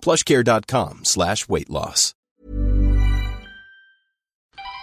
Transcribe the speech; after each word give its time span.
plushcare.com 0.00 1.00
slash 1.04 1.46
weight 1.48 1.70
loss. 1.70 2.14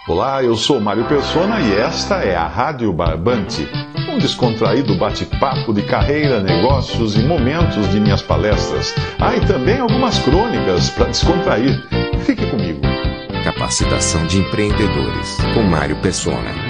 Olá, 0.08 0.40
eu 0.40 0.56
sou 0.56 0.80
Mário 0.80 1.04
Persona 1.08 1.60
e 1.60 1.74
esta 1.74 2.22
é 2.22 2.36
a 2.36 2.46
Rádio 2.46 2.92
Barbante, 2.92 3.68
um 4.08 4.18
descontraído 4.18 4.96
bate-papo 4.96 5.74
de 5.74 5.82
carreira, 5.82 6.40
negócios 6.40 7.16
e 7.16 7.24
momentos 7.24 7.90
de 7.90 7.98
minhas 7.98 8.22
palestras. 8.22 8.94
Ah, 9.18 9.34
e 9.34 9.44
também 9.44 9.80
algumas 9.80 10.20
crônicas 10.20 10.90
para 10.90 11.06
descontrair. 11.06 11.84
Fique 12.24 12.48
comigo. 12.48 12.80
Capacitação 13.42 14.24
de 14.28 14.38
empreendedores 14.38 15.38
com 15.54 15.64
Mário 15.64 16.00
Persona. 16.00 16.65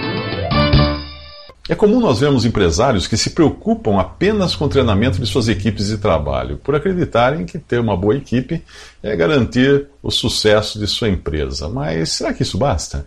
É 1.68 1.74
comum 1.74 1.98
nós 1.98 2.20
vermos 2.20 2.44
empresários 2.44 3.08
que 3.08 3.16
se 3.16 3.30
preocupam 3.30 3.98
apenas 3.98 4.54
com 4.54 4.66
o 4.66 4.68
treinamento 4.68 5.18
de 5.18 5.26
suas 5.26 5.48
equipes 5.48 5.88
de 5.88 5.98
trabalho, 5.98 6.58
por 6.58 6.76
acreditarem 6.76 7.44
que 7.44 7.58
ter 7.58 7.80
uma 7.80 7.96
boa 7.96 8.16
equipe 8.16 8.62
é 9.02 9.16
garantir 9.16 9.88
o 10.00 10.10
sucesso 10.10 10.78
de 10.78 10.86
sua 10.86 11.08
empresa. 11.08 11.68
Mas 11.68 12.10
será 12.10 12.32
que 12.32 12.44
isso 12.44 12.56
basta? 12.56 13.04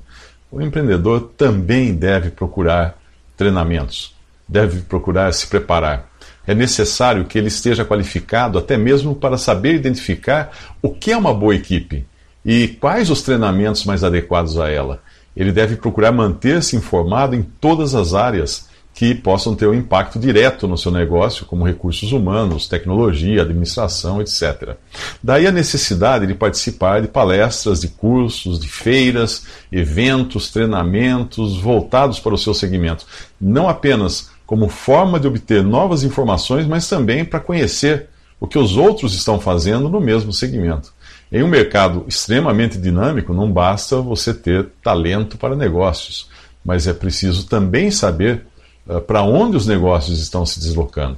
O 0.52 0.62
empreendedor 0.62 1.32
também 1.38 1.94
deve 1.94 2.32
procurar 2.32 2.98
treinamentos, 3.38 4.14
deve 4.46 4.82
procurar 4.82 5.34
se 5.34 5.48
preparar. 5.48 6.10
É 6.46 6.54
necessário 6.54 7.24
que 7.26 7.38
ele 7.38 7.48
esteja 7.48 7.86
qualificado 7.86 8.58
até 8.60 8.76
mesmo 8.76 9.16
para 9.16 9.38
saber 9.38 9.76
identificar 9.76 10.52
o 10.82 10.90
que 10.90 11.12
é 11.12 11.18
uma 11.18 11.34
boa 11.34 11.56
equipe 11.56 12.06
e 12.44 12.68
quais 12.68 13.10
os 13.10 13.22
treinamentos 13.22 13.86
mais 13.86 14.04
adequados 14.04 14.60
a 14.60 14.70
ela. 14.70 15.02
Ele 15.36 15.52
deve 15.52 15.76
procurar 15.76 16.12
manter-se 16.12 16.76
informado 16.76 17.36
em 17.36 17.42
todas 17.42 17.96
as 17.96 18.14
áreas 18.14 18.70
que 19.00 19.16
possam 19.16 19.56
ter 19.56 19.66
um 19.66 19.74
impacto 19.74 20.20
direto 20.20 20.68
no 20.68 20.78
seu 20.78 20.92
negócio, 20.92 21.46
como 21.46 21.66
recursos 21.66 22.12
humanos, 22.12 22.68
tecnologia, 22.68 23.44
administração, 23.44 24.22
etc. 24.22 24.76
Daí 25.24 25.48
a 25.48 25.54
necessidade 25.54 26.28
de 26.28 26.36
participar 26.36 27.02
de 27.02 27.08
palestras, 27.08 27.80
de 27.80 27.88
cursos, 27.88 28.60
de 28.60 28.68
feiras, 28.68 29.46
eventos, 29.72 30.52
treinamentos 30.52 31.58
voltados 31.62 32.20
para 32.20 32.34
o 32.34 32.38
seu 32.38 32.54
segmento, 32.54 33.06
não 33.40 33.70
apenas 33.70 34.32
como 34.46 34.68
forma 34.68 35.20
de 35.20 35.28
obter 35.28 35.64
novas 35.64 36.04
informações, 36.04 36.68
mas 36.68 36.90
também 36.90 37.24
para 37.24 37.40
conhecer 37.40 38.10
o 38.40 38.48
que 38.48 38.58
os 38.58 38.76
outros 38.76 39.14
estão 39.14 39.40
fazendo 39.40 39.88
no 39.88 40.02
mesmo 40.02 40.34
segmento. 40.34 40.92
Em 41.32 41.44
um 41.44 41.48
mercado 41.48 42.06
extremamente 42.08 42.78
dinâmico, 42.78 43.34
não 43.34 43.52
basta 43.52 43.98
você 44.02 44.34
ter 44.34 44.68
talento 44.84 45.38
para 45.38 45.56
negócios, 45.56 46.28
mas 46.66 46.88
é 46.88 46.94
preciso 46.94 47.46
também 47.46 47.92
saber 47.92 48.46
uh, 48.88 49.00
para 49.00 49.22
onde 49.22 49.56
os 49.56 49.68
negócios 49.68 50.20
estão 50.20 50.44
se 50.46 50.60
deslocando. 50.60 51.18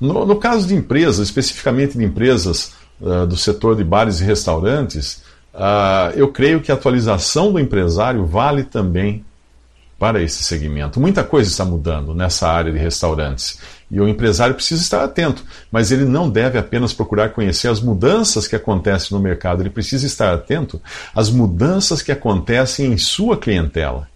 No, 0.00 0.24
no 0.24 0.36
caso 0.36 0.66
de 0.66 0.74
empresas, 0.74 1.18
especificamente 1.18 1.98
de 1.98 2.04
empresas 2.04 2.72
uh, 3.00 3.26
do 3.26 3.36
setor 3.36 3.76
de 3.76 3.84
bares 3.84 4.20
e 4.20 4.24
restaurantes, 4.24 5.22
uh, 5.52 6.16
eu 6.16 6.28
creio 6.28 6.62
que 6.62 6.72
a 6.72 6.74
atualização 6.74 7.52
do 7.52 7.60
empresário 7.60 8.24
vale 8.24 8.64
também 8.64 9.24
para 10.04 10.22
esse 10.22 10.44
segmento. 10.44 11.00
Muita 11.00 11.24
coisa 11.24 11.48
está 11.48 11.64
mudando 11.64 12.14
nessa 12.14 12.46
área 12.46 12.70
de 12.70 12.76
restaurantes 12.78 13.58
e 13.90 13.98
o 13.98 14.06
empresário 14.06 14.54
precisa 14.54 14.82
estar 14.82 15.02
atento, 15.02 15.42
mas 15.72 15.90
ele 15.90 16.04
não 16.04 16.28
deve 16.28 16.58
apenas 16.58 16.92
procurar 16.92 17.30
conhecer 17.30 17.68
as 17.68 17.80
mudanças 17.80 18.46
que 18.46 18.54
acontecem 18.54 19.16
no 19.16 19.22
mercado, 19.22 19.62
ele 19.62 19.70
precisa 19.70 20.06
estar 20.06 20.34
atento 20.34 20.78
às 21.16 21.30
mudanças 21.30 22.02
que 22.02 22.12
acontecem 22.12 22.92
em 22.92 22.98
sua 22.98 23.38
clientela. 23.38 24.06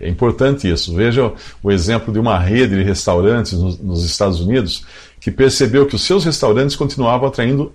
É 0.00 0.08
importante 0.08 0.70
isso. 0.72 0.94
Veja 0.94 1.30
o 1.62 1.70
exemplo 1.70 2.14
de 2.14 2.18
uma 2.18 2.38
rede 2.38 2.74
de 2.74 2.82
restaurantes 2.82 3.52
nos 3.52 4.06
Estados 4.06 4.40
Unidos 4.40 4.86
que 5.20 5.30
percebeu 5.30 5.84
que 5.84 5.96
os 5.96 6.02
seus 6.02 6.24
restaurantes 6.24 6.76
continuavam 6.76 7.28
atraindo 7.28 7.74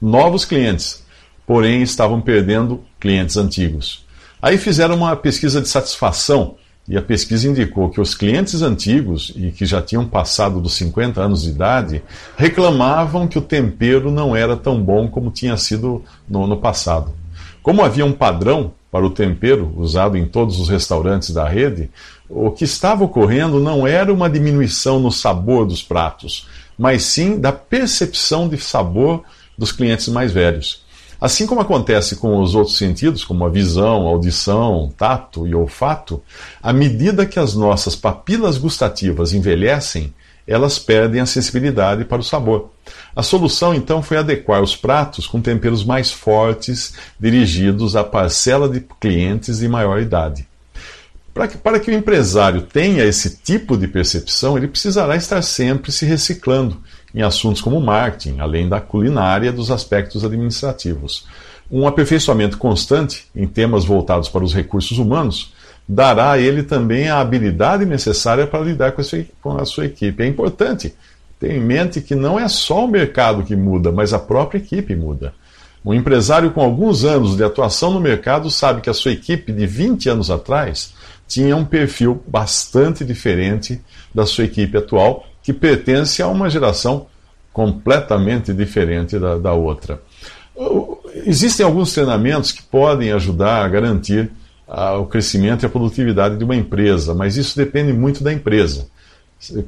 novos 0.00 0.46
clientes, 0.46 1.04
porém 1.46 1.82
estavam 1.82 2.22
perdendo 2.22 2.82
clientes 2.98 3.36
antigos. 3.36 4.06
Aí 4.40 4.56
fizeram 4.56 4.94
uma 4.94 5.14
pesquisa 5.14 5.60
de 5.60 5.68
satisfação 5.68 6.56
e 6.88 6.96
a 6.96 7.02
pesquisa 7.02 7.48
indicou 7.48 7.88
que 7.90 8.00
os 8.00 8.14
clientes 8.14 8.60
antigos 8.60 9.32
e 9.36 9.50
que 9.50 9.64
já 9.64 9.80
tinham 9.80 10.06
passado 10.06 10.60
dos 10.60 10.74
50 10.74 11.20
anos 11.20 11.42
de 11.42 11.50
idade 11.50 12.02
reclamavam 12.36 13.28
que 13.28 13.38
o 13.38 13.42
tempero 13.42 14.10
não 14.10 14.34
era 14.34 14.56
tão 14.56 14.82
bom 14.82 15.06
como 15.08 15.30
tinha 15.30 15.56
sido 15.56 16.02
no, 16.28 16.46
no 16.46 16.56
passado. 16.56 17.12
Como 17.62 17.82
havia 17.82 18.04
um 18.04 18.12
padrão 18.12 18.72
para 18.90 19.06
o 19.06 19.10
tempero 19.10 19.72
usado 19.76 20.18
em 20.18 20.26
todos 20.26 20.58
os 20.58 20.68
restaurantes 20.68 21.30
da 21.30 21.48
rede, 21.48 21.88
o 22.28 22.50
que 22.50 22.64
estava 22.64 23.04
ocorrendo 23.04 23.60
não 23.60 23.86
era 23.86 24.12
uma 24.12 24.28
diminuição 24.28 24.98
no 24.98 25.12
sabor 25.12 25.64
dos 25.64 25.82
pratos, 25.82 26.48
mas 26.76 27.04
sim 27.04 27.38
da 27.38 27.52
percepção 27.52 28.48
de 28.48 28.58
sabor 28.58 29.22
dos 29.56 29.70
clientes 29.70 30.08
mais 30.08 30.32
velhos. 30.32 30.82
Assim 31.22 31.46
como 31.46 31.60
acontece 31.60 32.16
com 32.16 32.40
os 32.42 32.52
outros 32.52 32.76
sentidos, 32.76 33.22
como 33.22 33.46
a 33.46 33.48
visão, 33.48 34.08
audição, 34.08 34.92
tato 34.98 35.46
e 35.46 35.54
olfato, 35.54 36.20
à 36.60 36.72
medida 36.72 37.24
que 37.24 37.38
as 37.38 37.54
nossas 37.54 37.94
papilas 37.94 38.58
gustativas 38.58 39.32
envelhecem, 39.32 40.12
elas 40.44 40.80
perdem 40.80 41.20
a 41.20 41.26
sensibilidade 41.26 42.04
para 42.04 42.20
o 42.20 42.24
sabor. 42.24 42.70
A 43.14 43.22
solução 43.22 43.72
então 43.72 44.02
foi 44.02 44.16
adequar 44.16 44.60
os 44.60 44.74
pratos 44.74 45.28
com 45.28 45.40
temperos 45.40 45.84
mais 45.84 46.10
fortes, 46.10 46.94
dirigidos 47.20 47.94
à 47.94 48.02
parcela 48.02 48.68
de 48.68 48.80
clientes 48.80 49.60
de 49.60 49.68
maior 49.68 50.00
idade. 50.00 50.44
Para 51.32 51.46
que, 51.46 51.56
para 51.56 51.78
que 51.78 51.92
o 51.92 51.94
empresário 51.94 52.62
tenha 52.62 53.04
esse 53.04 53.36
tipo 53.36 53.76
de 53.76 53.86
percepção, 53.86 54.58
ele 54.58 54.66
precisará 54.66 55.14
estar 55.14 55.40
sempre 55.40 55.92
se 55.92 56.04
reciclando 56.04 56.82
em 57.14 57.22
assuntos 57.22 57.60
como 57.60 57.80
marketing, 57.80 58.40
além 58.40 58.68
da 58.68 58.80
culinária 58.80 59.48
e 59.48 59.52
dos 59.52 59.70
aspectos 59.70 60.24
administrativos. 60.24 61.26
Um 61.70 61.86
aperfeiçoamento 61.86 62.58
constante 62.58 63.26
em 63.34 63.46
temas 63.46 63.84
voltados 63.84 64.28
para 64.28 64.44
os 64.44 64.54
recursos 64.54 64.98
humanos 64.98 65.52
dará 65.88 66.32
a 66.32 66.38
ele 66.38 66.62
também 66.62 67.08
a 67.08 67.20
habilidade 67.20 67.84
necessária 67.84 68.46
para 68.46 68.64
lidar 68.64 68.92
com 68.92 69.00
a 69.56 69.64
sua, 69.64 69.86
equipe. 69.86 70.22
É 70.22 70.26
importante 70.26 70.94
ter 71.40 71.52
em 71.52 71.60
mente 71.60 72.00
que 72.00 72.14
não 72.14 72.38
é 72.38 72.48
só 72.48 72.84
o 72.84 72.88
mercado 72.88 73.42
que 73.42 73.56
muda, 73.56 73.90
mas 73.90 74.12
a 74.12 74.18
própria 74.18 74.58
equipe 74.58 74.94
muda. 74.94 75.34
Um 75.84 75.92
empresário 75.92 76.52
com 76.52 76.60
alguns 76.60 77.04
anos 77.04 77.36
de 77.36 77.42
atuação 77.42 77.92
no 77.92 78.00
mercado 78.00 78.50
sabe 78.50 78.80
que 78.80 78.90
a 78.90 78.94
sua 78.94 79.12
equipe 79.12 79.50
de 79.50 79.66
20 79.66 80.08
anos 80.08 80.30
atrás 80.30 80.94
tinha 81.26 81.56
um 81.56 81.64
perfil 81.64 82.22
bastante 82.26 83.04
diferente 83.04 83.80
da 84.14 84.24
sua 84.24 84.44
equipe 84.44 84.76
atual 84.76 85.26
que 85.42 85.52
pertence 85.52 86.22
a 86.22 86.28
uma 86.28 86.48
geração 86.48 87.06
completamente 87.52 88.52
diferente 88.52 89.18
da, 89.18 89.36
da 89.36 89.52
outra. 89.52 90.00
Existem 91.26 91.64
alguns 91.64 91.92
treinamentos 91.92 92.52
que 92.52 92.62
podem 92.62 93.12
ajudar 93.12 93.64
a 93.64 93.68
garantir 93.68 94.30
o 94.98 95.04
crescimento 95.04 95.62
e 95.62 95.66
a 95.66 95.68
produtividade 95.68 96.36
de 96.36 96.44
uma 96.44 96.56
empresa, 96.56 97.14
mas 97.14 97.36
isso 97.36 97.56
depende 97.56 97.92
muito 97.92 98.24
da 98.24 98.32
empresa. 98.32 98.86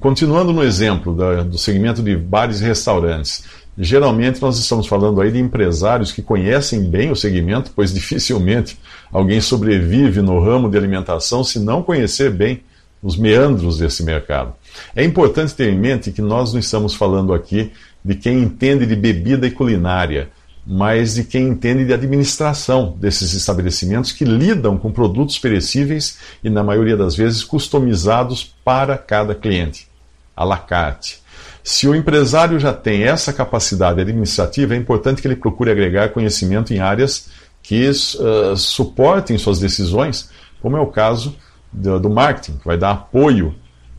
Continuando 0.00 0.52
no 0.52 0.62
exemplo 0.62 1.14
do 1.44 1.58
segmento 1.58 2.02
de 2.02 2.16
bares 2.16 2.60
e 2.60 2.64
restaurantes, 2.64 3.44
geralmente 3.76 4.40
nós 4.40 4.56
estamos 4.58 4.86
falando 4.86 5.20
aí 5.20 5.32
de 5.32 5.38
empresários 5.38 6.12
que 6.12 6.22
conhecem 6.22 6.88
bem 6.88 7.10
o 7.10 7.16
segmento, 7.16 7.72
pois 7.74 7.92
dificilmente 7.92 8.78
alguém 9.12 9.40
sobrevive 9.40 10.22
no 10.22 10.38
ramo 10.40 10.70
de 10.70 10.78
alimentação 10.78 11.42
se 11.42 11.58
não 11.58 11.82
conhecer 11.82 12.30
bem 12.30 12.62
os 13.02 13.16
meandros 13.16 13.78
desse 13.78 14.02
mercado. 14.04 14.54
É 14.94 15.04
importante 15.04 15.54
ter 15.54 15.72
em 15.72 15.78
mente 15.78 16.12
que 16.12 16.22
nós 16.22 16.52
não 16.52 16.60
estamos 16.60 16.94
falando 16.94 17.32
aqui 17.32 17.72
de 18.04 18.14
quem 18.14 18.42
entende 18.42 18.86
de 18.86 18.94
bebida 18.94 19.46
e 19.46 19.50
culinária, 19.50 20.30
mas 20.66 21.14
de 21.14 21.24
quem 21.24 21.48
entende 21.48 21.84
de 21.84 21.92
administração 21.92 22.96
desses 22.98 23.34
estabelecimentos 23.34 24.12
que 24.12 24.24
lidam 24.24 24.78
com 24.78 24.90
produtos 24.90 25.38
perecíveis 25.38 26.18
e, 26.42 26.48
na 26.48 26.62
maioria 26.62 26.96
das 26.96 27.14
vezes, 27.14 27.44
customizados 27.44 28.54
para 28.64 28.96
cada 28.96 29.34
cliente, 29.34 29.88
à 30.36 30.44
la 30.44 30.58
carte. 30.58 31.22
Se 31.62 31.88
o 31.88 31.94
empresário 31.94 32.58
já 32.58 32.72
tem 32.72 33.04
essa 33.04 33.32
capacidade 33.32 34.00
administrativa, 34.00 34.74
é 34.74 34.76
importante 34.76 35.22
que 35.22 35.28
ele 35.28 35.36
procure 35.36 35.70
agregar 35.70 36.10
conhecimento 36.10 36.72
em 36.74 36.78
áreas 36.78 37.30
que 37.62 37.88
uh, 37.88 38.56
suportem 38.56 39.38
suas 39.38 39.58
decisões, 39.58 40.30
como 40.60 40.76
é 40.76 40.80
o 40.80 40.86
caso 40.86 41.34
do, 41.72 41.98
do 41.98 42.10
marketing, 42.10 42.58
que 42.58 42.66
vai 42.66 42.76
dar 42.76 42.90
apoio 42.90 43.54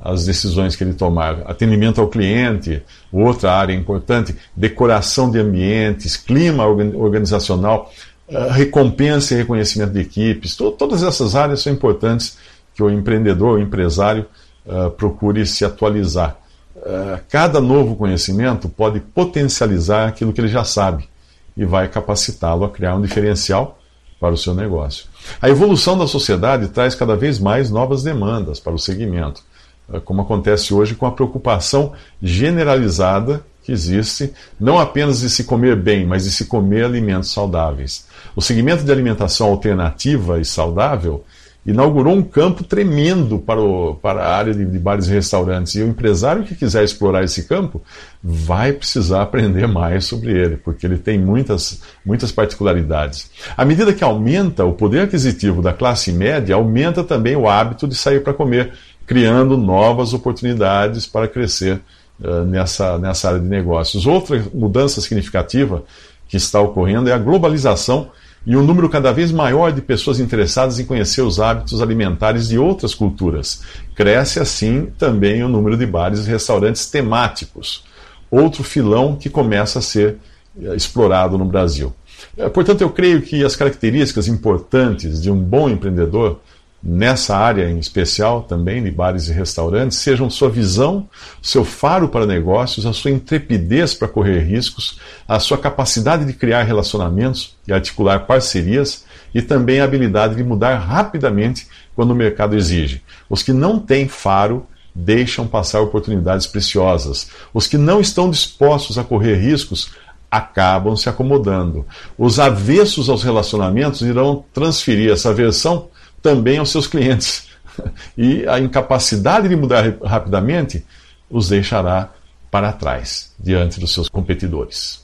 as 0.05 0.23
decisões 0.23 0.75
que 0.75 0.83
ele 0.83 0.93
tomar. 0.93 1.41
Atendimento 1.45 1.99
ao 1.99 2.07
cliente, 2.07 2.83
outra 3.11 3.51
área 3.51 3.73
importante, 3.73 4.35
decoração 4.55 5.31
de 5.31 5.39
ambientes, 5.39 6.15
clima 6.15 6.65
organizacional, 6.67 7.91
eh, 8.29 8.51
recompensa 8.51 9.33
e 9.33 9.37
reconhecimento 9.37 9.93
de 9.93 9.99
equipes. 9.99 10.55
Todas 10.55 11.01
essas 11.01 11.35
áreas 11.35 11.61
são 11.61 11.73
importantes 11.73 12.37
que 12.75 12.83
o 12.83 12.89
empreendedor, 12.89 13.57
o 13.57 13.61
empresário, 13.61 14.27
uh, 14.65 14.91
procure 14.91 15.45
se 15.45 15.63
atualizar. 15.63 16.37
Uh, 16.75 17.19
cada 17.29 17.61
novo 17.61 17.95
conhecimento 17.95 18.67
pode 18.67 18.99
potencializar 18.99 20.09
aquilo 20.09 20.33
que 20.33 20.41
ele 20.41 20.49
já 20.49 20.65
sabe 20.65 21.07
e 21.55 21.63
vai 21.63 21.87
capacitá-lo 21.87 22.65
a 22.65 22.69
criar 22.69 22.95
um 22.95 23.01
diferencial 23.01 23.79
para 24.19 24.33
o 24.33 24.37
seu 24.37 24.53
negócio. 24.53 25.05
A 25.41 25.49
evolução 25.49 25.97
da 25.97 26.05
sociedade 26.05 26.67
traz 26.67 26.93
cada 26.95 27.15
vez 27.15 27.39
mais 27.39 27.69
novas 27.69 28.03
demandas 28.03 28.59
para 28.59 28.73
o 28.73 28.79
segmento. 28.79 29.41
É, 29.91 29.99
como 29.99 30.21
acontece 30.21 30.73
hoje 30.73 30.95
com 30.95 31.05
a 31.05 31.11
preocupação 31.11 31.93
generalizada 32.21 33.45
que 33.63 33.71
existe, 33.71 34.31
não 34.59 34.77
apenas 34.77 35.21
de 35.21 35.29
se 35.29 35.43
comer 35.43 35.75
bem, 35.75 36.05
mas 36.05 36.23
de 36.23 36.31
se 36.31 36.45
comer 36.45 36.85
alimentos 36.85 37.31
saudáveis. 37.31 38.05
O 38.35 38.41
segmento 38.41 38.83
de 38.83 38.91
alimentação 38.91 39.47
alternativa 39.47 40.39
e 40.39 40.45
saudável 40.45 41.23
inaugurou 41.65 42.13
um 42.13 42.21
campo 42.21 42.63
tremendo 42.63 43.39
para, 43.39 43.59
o, 43.59 43.95
para 43.95 44.23
a 44.23 44.35
área 44.35 44.53
de, 44.53 44.63
de 44.63 44.77
bares 44.77 45.07
e 45.07 45.11
restaurantes. 45.11 45.73
E 45.73 45.81
o 45.81 45.87
empresário 45.87 46.43
que 46.43 46.53
quiser 46.53 46.83
explorar 46.83 47.23
esse 47.23 47.47
campo 47.47 47.81
vai 48.23 48.71
precisar 48.71 49.23
aprender 49.23 49.67
mais 49.67 50.05
sobre 50.05 50.31
ele, 50.31 50.57
porque 50.57 50.85
ele 50.85 50.97
tem 50.97 51.17
muitas, 51.17 51.81
muitas 52.05 52.31
particularidades. 52.31 53.31
À 53.57 53.65
medida 53.65 53.93
que 53.93 54.03
aumenta 54.03 54.63
o 54.63 54.73
poder 54.73 55.01
aquisitivo 55.01 55.61
da 55.61 55.73
classe 55.73 56.11
média, 56.11 56.53
aumenta 56.53 57.03
também 57.03 57.35
o 57.35 57.49
hábito 57.49 57.87
de 57.87 57.95
sair 57.95 58.21
para 58.21 58.33
comer 58.33 58.73
criando 59.05 59.57
novas 59.57 60.13
oportunidades 60.13 61.05
para 61.05 61.27
crescer 61.27 61.81
uh, 62.19 62.43
nessa, 62.45 62.97
nessa 62.97 63.29
área 63.29 63.39
de 63.39 63.47
negócios. 63.47 64.05
Outra 64.05 64.43
mudança 64.53 65.01
significativa 65.01 65.83
que 66.27 66.37
está 66.37 66.59
ocorrendo 66.59 67.09
é 67.09 67.13
a 67.13 67.17
globalização 67.17 68.09
e 68.45 68.55
um 68.55 68.63
número 68.63 68.89
cada 68.89 69.11
vez 69.11 69.31
maior 69.31 69.71
de 69.71 69.81
pessoas 69.81 70.19
interessadas 70.19 70.79
em 70.79 70.85
conhecer 70.85 71.21
os 71.21 71.39
hábitos 71.39 71.81
alimentares 71.81 72.47
de 72.47 72.59
outras 72.59 72.93
culturas. 72.93 73.61
Cresce 73.95 74.39
assim 74.39 74.87
também 74.97 75.43
o 75.43 75.49
número 75.49 75.75
de 75.75 75.85
bares 75.85 76.25
e 76.25 76.29
restaurantes 76.29 76.85
temáticos, 76.85 77.83
outro 78.29 78.63
filão 78.63 79.15
que 79.15 79.29
começa 79.29 79.79
a 79.79 79.81
ser 79.81 80.17
uh, 80.57 80.75
explorado 80.75 81.37
no 81.37 81.45
Brasil. 81.45 81.93
Uh, 82.37 82.49
portanto, 82.49 82.81
eu 82.81 82.89
creio 82.89 83.21
que 83.21 83.43
as 83.43 83.55
características 83.55 84.27
importantes 84.27 85.21
de 85.21 85.31
um 85.31 85.37
bom 85.37 85.69
empreendedor 85.69 86.39
nessa 86.85 87.35
área 87.35 87.67
em 87.67 87.79
especial 87.79 88.43
também 88.43 88.83
de 88.83 88.91
bares 88.91 89.27
e 89.27 89.33
restaurantes 89.33 89.97
sejam 89.97 90.29
sua 90.29 90.49
visão, 90.49 91.09
seu 91.41 91.65
faro 91.65 92.09
para 92.09 92.27
negócios, 92.27 92.85
a 92.85 92.93
sua 92.93 93.09
intrepidez 93.09 93.95
para 93.95 94.07
correr 94.07 94.41
riscos, 94.41 94.99
a 95.27 95.39
sua 95.39 95.57
capacidade 95.57 96.25
de 96.25 96.33
criar 96.33 96.61
relacionamentos 96.61 97.57
e 97.67 97.73
articular 97.73 98.19
parcerias 98.27 99.03
e 99.33 99.41
também 99.41 99.79
a 99.79 99.83
habilidade 99.83 100.35
de 100.35 100.43
mudar 100.43 100.77
rapidamente 100.77 101.67
quando 101.95 102.11
o 102.11 102.15
mercado 102.15 102.55
exige. 102.55 103.01
Os 103.27 103.41
que 103.41 103.51
não 103.51 103.79
têm 103.79 104.07
faro 104.07 104.67
deixam 104.93 105.47
passar 105.47 105.81
oportunidades 105.81 106.45
preciosas. 106.45 107.29
Os 107.51 107.65
que 107.67 107.77
não 107.77 107.99
estão 107.99 108.29
dispostos 108.29 108.97
a 108.97 109.03
correr 109.03 109.35
riscos 109.35 109.91
acabam 110.29 110.95
se 110.95 111.09
acomodando. 111.09 111.85
Os 112.17 112.39
avessos 112.39 113.09
aos 113.09 113.23
relacionamentos 113.23 114.01
irão 114.01 114.45
transferir 114.53 115.11
essa 115.11 115.29
aversão 115.29 115.89
também 116.25 116.57
aos 116.57 116.71
seus 116.71 116.87
clientes. 116.87 117.53
E 118.17 118.47
a 118.47 118.57
incapacidade 118.57 119.49
de 119.49 119.55
mudar 119.57 119.97
rapidamente 120.01 120.85
os 121.29 121.49
deixará 121.49 122.07
para 122.49 122.71
trás 122.71 123.33
diante 123.37 123.81
dos 123.81 123.93
seus 123.93 124.07
competidores. 124.07 125.03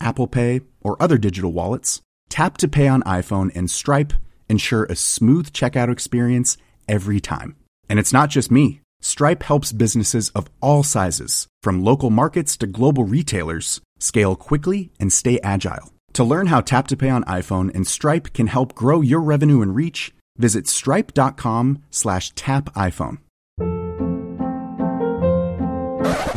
Apple 0.00 0.26
Pay, 0.26 0.60
or 0.80 1.00
other 1.02 1.18
digital 1.18 1.52
wallets, 1.52 2.00
Tap 2.28 2.58
to 2.58 2.68
Pay 2.68 2.88
on 2.88 3.02
iPhone 3.02 3.50
and 3.54 3.70
Stripe 3.70 4.12
ensure 4.48 4.84
a 4.84 4.96
smooth 4.96 5.52
checkout 5.52 5.90
experience 5.90 6.56
every 6.88 7.20
time. 7.20 7.56
And 7.88 7.98
it's 7.98 8.12
not 8.12 8.30
just 8.30 8.50
me. 8.50 8.80
Stripe 9.00 9.42
helps 9.42 9.72
businesses 9.72 10.30
of 10.30 10.48
all 10.60 10.82
sizes, 10.82 11.46
from 11.62 11.84
local 11.84 12.10
markets 12.10 12.56
to 12.58 12.66
global 12.66 13.04
retailers, 13.04 13.80
scale 13.98 14.36
quickly 14.36 14.90
and 14.98 15.12
stay 15.12 15.38
agile. 15.42 15.92
To 16.14 16.24
learn 16.24 16.46
how 16.46 16.60
Tap 16.60 16.88
to 16.88 16.96
Pay 16.96 17.10
on 17.10 17.24
iPhone 17.24 17.74
and 17.74 17.86
Stripe 17.86 18.32
can 18.32 18.46
help 18.46 18.74
grow 18.74 19.00
your 19.00 19.20
revenue 19.20 19.60
and 19.62 19.74
reach, 19.74 20.14
visit 20.38 20.66
stripe.com 20.66 21.82
slash 21.90 22.30
tap 22.34 22.72
iPhone. 22.74 23.18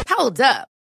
Hold 0.10 0.42
up. 0.42 0.68